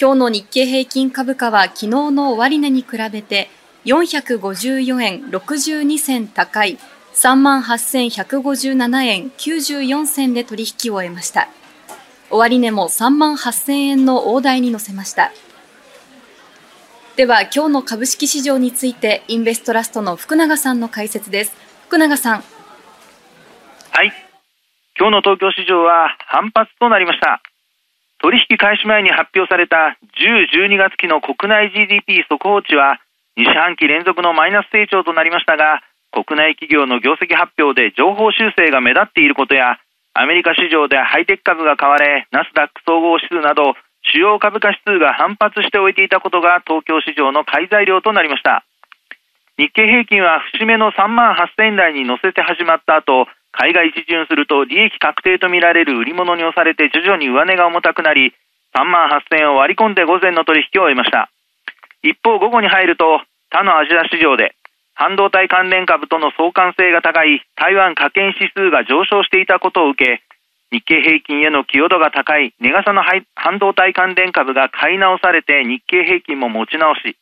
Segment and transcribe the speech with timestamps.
[0.00, 3.50] 今日の日経平均株価は昨日の終値に比べて
[3.84, 6.78] 454円62銭高い
[7.14, 11.48] 38,157円94銭で取引を終えました。
[12.30, 15.32] 終値も3万8000円の大台に乗せました。
[17.16, 21.56] では今日の株式市場についてインベストラストの福永さんの解説です。
[21.88, 22.44] 福永さん。
[23.90, 24.12] はい。
[24.96, 27.42] 今日の東京市場は反発となりました。
[28.20, 32.98] 取引開始前に発表された10、12月期の国内 GDP 速報値は
[33.38, 39.78] 2四半期連続のマイナス成長となりましたが、国内企業の業績発表で情報修正が目立っていることや、
[40.14, 48.64] アメリカ市場でハイテク株が買われ、ナスダック総合指数など主要株価指数が反発しておいていたことが東京市場の買い材料となりました。
[49.58, 53.26] 日経平均は節目の3万8000円台に乗せて始まった後
[53.58, 58.30] 海外一巡すると利益確定とみられる売り物に押されて徐々に上値が重たくなり
[58.78, 61.28] 3万8000円を割り込んで午前の取引を終えました。
[62.06, 63.18] 一方午後に入ると
[63.50, 64.54] 他のアジア市場で
[64.94, 70.22] 半導体関連株との相関性が高い台湾加権指数が上昇していたことを受け
[70.70, 77.16] 日経平均への寄与度が高い値傘の半導体関連株が買い直されて日経平均も持ち直し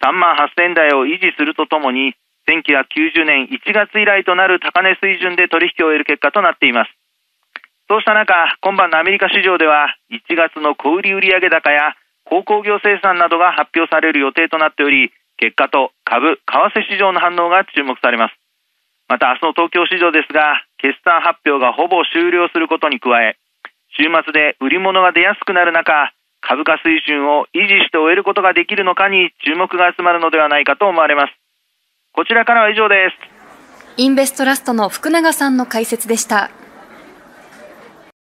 [0.00, 2.14] 3万8000台を維持するとともに
[2.48, 6.92] 1990年1月以来となる高値水準で取引を終える結果となっています。
[7.88, 18.36] そうした中今晩のアメリカ市場では1月の小売売上高や鉱工業生産などが発表される予定となっており結果と株為替市場の反応が注目されます。
[19.08, 23.36] また明日の東京市場ですが決算発表がほぼ終了することに加え
[23.96, 31.43] 週末で売り物が出やすくなる中株価水準を維持して終えることができるのかに注目が集まるのではないかと思われます。
[32.14, 33.16] こちらからは以上です。
[33.96, 36.52] インベストラストの福永さんの解説でした。